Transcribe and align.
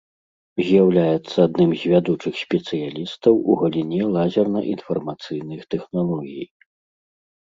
З'яўляецца 0.67 1.37
адным 1.49 1.71
з 1.81 1.91
вядучых 1.91 2.33
спецыялістаў 2.45 3.33
у 3.51 3.57
галіне 3.61 4.01
лазерна-інфармацыйных 4.15 5.61
тэхналогій. 5.75 6.45